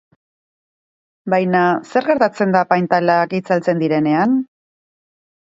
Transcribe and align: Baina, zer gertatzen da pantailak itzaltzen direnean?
Baina, 1.33 1.61
zer 1.91 2.07
gertatzen 2.09 2.55
da 2.57 2.63
pantailak 2.73 3.37
itzaltzen 3.41 3.85
direnean? 3.85 4.35